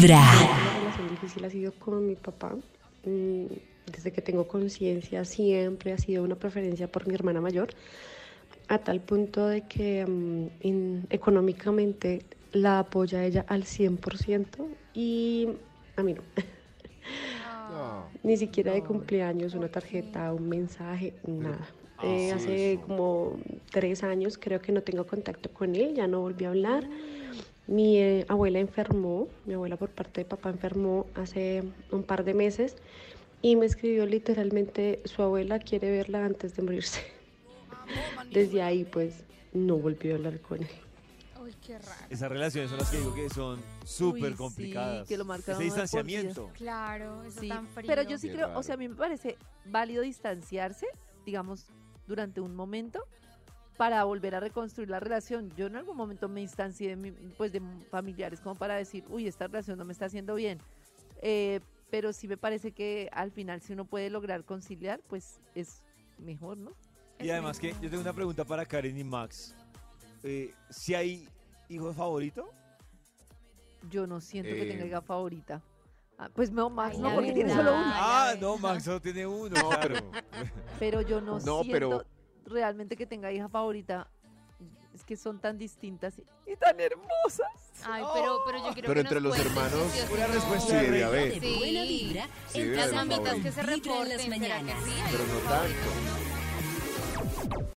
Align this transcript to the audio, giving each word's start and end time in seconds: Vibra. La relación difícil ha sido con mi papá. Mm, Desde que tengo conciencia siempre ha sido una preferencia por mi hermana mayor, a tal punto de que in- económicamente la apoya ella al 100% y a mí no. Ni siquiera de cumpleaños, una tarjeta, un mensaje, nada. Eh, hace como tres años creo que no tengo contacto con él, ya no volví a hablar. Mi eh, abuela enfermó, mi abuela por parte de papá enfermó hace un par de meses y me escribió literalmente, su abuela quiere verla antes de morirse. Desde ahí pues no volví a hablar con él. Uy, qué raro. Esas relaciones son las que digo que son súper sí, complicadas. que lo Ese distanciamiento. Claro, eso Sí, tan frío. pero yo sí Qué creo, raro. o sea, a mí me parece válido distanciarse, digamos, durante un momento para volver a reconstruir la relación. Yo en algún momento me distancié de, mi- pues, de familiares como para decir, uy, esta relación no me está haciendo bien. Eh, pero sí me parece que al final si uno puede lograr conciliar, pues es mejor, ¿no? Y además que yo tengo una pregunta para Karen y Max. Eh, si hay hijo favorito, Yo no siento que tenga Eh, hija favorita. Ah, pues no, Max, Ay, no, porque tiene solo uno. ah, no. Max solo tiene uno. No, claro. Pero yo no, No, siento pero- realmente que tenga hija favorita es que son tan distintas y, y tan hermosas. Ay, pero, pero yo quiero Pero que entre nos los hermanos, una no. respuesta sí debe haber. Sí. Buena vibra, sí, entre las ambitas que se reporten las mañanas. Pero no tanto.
Vibra. 0.00 0.20
La 0.20 0.78
relación 0.78 1.08
difícil 1.08 1.44
ha 1.44 1.50
sido 1.50 1.72
con 1.72 2.06
mi 2.06 2.14
papá. 2.14 2.54
Mm, 3.04 3.46
Desde 3.92 4.12
que 4.12 4.20
tengo 4.20 4.46
conciencia 4.46 5.24
siempre 5.24 5.92
ha 5.94 5.98
sido 5.98 6.22
una 6.22 6.34
preferencia 6.36 6.86
por 6.92 7.08
mi 7.08 7.14
hermana 7.14 7.40
mayor, 7.40 7.70
a 8.68 8.78
tal 8.78 9.00
punto 9.00 9.46
de 9.46 9.62
que 9.62 10.00
in- 10.60 11.06
económicamente 11.08 12.22
la 12.52 12.80
apoya 12.80 13.24
ella 13.24 13.46
al 13.48 13.64
100% 13.64 14.68
y 14.92 15.48
a 15.96 16.02
mí 16.02 16.12
no. 16.14 16.22
Ni 18.22 18.36
siquiera 18.36 18.72
de 18.74 18.82
cumpleaños, 18.82 19.54
una 19.54 19.68
tarjeta, 19.68 20.32
un 20.34 20.48
mensaje, 20.48 21.14
nada. 21.26 21.66
Eh, 22.04 22.30
hace 22.32 22.78
como 22.86 23.38
tres 23.72 24.02
años 24.04 24.36
creo 24.38 24.60
que 24.60 24.70
no 24.70 24.82
tengo 24.82 25.06
contacto 25.06 25.50
con 25.50 25.74
él, 25.74 25.94
ya 25.94 26.06
no 26.06 26.20
volví 26.20 26.44
a 26.44 26.50
hablar. 26.50 26.84
Mi 27.68 27.98
eh, 27.98 28.24
abuela 28.28 28.58
enfermó, 28.60 29.28
mi 29.44 29.52
abuela 29.54 29.76
por 29.76 29.90
parte 29.90 30.22
de 30.22 30.24
papá 30.24 30.48
enfermó 30.48 31.06
hace 31.14 31.62
un 31.92 32.02
par 32.02 32.24
de 32.24 32.32
meses 32.32 32.76
y 33.42 33.56
me 33.56 33.66
escribió 33.66 34.06
literalmente, 34.06 35.02
su 35.04 35.22
abuela 35.22 35.58
quiere 35.58 35.90
verla 35.90 36.24
antes 36.24 36.56
de 36.56 36.62
morirse. 36.62 37.02
Desde 38.32 38.62
ahí 38.62 38.84
pues 38.84 39.22
no 39.52 39.76
volví 39.76 40.10
a 40.10 40.14
hablar 40.14 40.40
con 40.40 40.62
él. 40.62 40.68
Uy, 41.42 41.54
qué 41.64 41.78
raro. 41.78 42.06
Esas 42.08 42.30
relaciones 42.30 42.70
son 42.70 42.78
las 42.78 42.90
que 42.90 42.96
digo 42.96 43.14
que 43.14 43.28
son 43.28 43.60
súper 43.84 44.30
sí, 44.32 44.36
complicadas. 44.38 45.06
que 45.06 45.18
lo 45.18 45.34
Ese 45.34 45.62
distanciamiento. 45.62 46.50
Claro, 46.54 47.22
eso 47.24 47.40
Sí, 47.40 47.48
tan 47.48 47.66
frío. 47.68 47.86
pero 47.86 48.02
yo 48.02 48.16
sí 48.16 48.28
Qué 48.28 48.34
creo, 48.34 48.46
raro. 48.48 48.60
o 48.60 48.62
sea, 48.62 48.74
a 48.74 48.78
mí 48.78 48.88
me 48.88 48.96
parece 48.96 49.36
válido 49.66 50.02
distanciarse, 50.02 50.86
digamos, 51.26 51.66
durante 52.06 52.40
un 52.40 52.56
momento 52.56 53.04
para 53.78 54.04
volver 54.04 54.34
a 54.34 54.40
reconstruir 54.40 54.90
la 54.90 55.00
relación. 55.00 55.50
Yo 55.56 55.66
en 55.68 55.76
algún 55.76 55.96
momento 55.96 56.28
me 56.28 56.40
distancié 56.40 56.90
de, 56.90 56.96
mi- 56.96 57.12
pues, 57.38 57.52
de 57.52 57.62
familiares 57.90 58.40
como 58.40 58.54
para 58.56 58.74
decir, 58.74 59.04
uy, 59.08 59.26
esta 59.26 59.46
relación 59.46 59.78
no 59.78 59.84
me 59.86 59.92
está 59.94 60.04
haciendo 60.06 60.34
bien. 60.34 60.58
Eh, 61.22 61.60
pero 61.90 62.12
sí 62.12 62.28
me 62.28 62.36
parece 62.36 62.72
que 62.72 63.08
al 63.12 63.30
final 63.30 63.62
si 63.62 63.72
uno 63.72 63.86
puede 63.86 64.10
lograr 64.10 64.44
conciliar, 64.44 65.00
pues 65.08 65.40
es 65.54 65.82
mejor, 66.18 66.58
¿no? 66.58 66.72
Y 67.20 67.30
además 67.30 67.58
que 67.58 67.72
yo 67.80 67.88
tengo 67.88 68.02
una 68.02 68.12
pregunta 68.12 68.44
para 68.44 68.66
Karen 68.66 68.98
y 68.98 69.04
Max. 69.04 69.54
Eh, 70.22 70.52
si 70.68 70.94
hay 70.94 71.26
hijo 71.70 71.92
favorito, 71.94 72.50
Yo 73.90 74.06
no 74.08 74.20
siento 74.20 74.52
que 74.54 74.66
tenga 74.66 74.84
Eh, 74.84 74.88
hija 74.88 75.00
favorita. 75.00 75.62
Ah, 76.18 76.28
pues 76.34 76.50
no, 76.50 76.68
Max, 76.68 76.96
Ay, 76.96 77.00
no, 77.00 77.14
porque 77.14 77.32
tiene 77.32 77.54
solo 77.54 77.72
uno. 77.74 77.82
ah, 77.86 78.34
no. 78.40 78.58
Max 78.58 78.82
solo 78.84 79.00
tiene 79.00 79.24
uno. 79.24 79.50
No, 79.50 79.68
claro. 79.68 79.94
Pero 80.80 81.00
yo 81.02 81.20
no, 81.20 81.38
No, 81.38 81.62
siento 81.62 81.72
pero- 81.72 82.04
realmente 82.48 82.96
que 82.96 83.06
tenga 83.06 83.30
hija 83.32 83.48
favorita 83.48 84.08
es 84.94 85.04
que 85.04 85.16
son 85.16 85.38
tan 85.40 85.58
distintas 85.58 86.18
y, 86.18 86.24
y 86.50 86.56
tan 86.56 86.80
hermosas. 86.80 87.46
Ay, 87.84 88.02
pero, 88.14 88.40
pero 88.44 88.58
yo 88.58 88.72
quiero 88.72 88.88
Pero 88.88 88.94
que 88.94 89.00
entre 89.00 89.20
nos 89.20 89.36
los 89.36 89.38
hermanos, 89.46 90.08
una 90.12 90.26
no. 90.26 90.34
respuesta 90.34 90.80
sí 90.80 90.86
debe 90.86 91.04
haber. 91.04 91.40
Sí. 91.40 91.56
Buena 91.58 91.82
vibra, 91.82 92.28
sí, 92.48 92.60
entre 92.60 92.76
las 92.76 92.92
ambitas 92.92 93.34
que 93.36 93.52
se 93.52 93.62
reporten 93.62 94.08
las 94.08 94.28
mañanas. 94.28 94.76
Pero 95.10 95.24
no 95.26 95.38
tanto. 97.48 97.68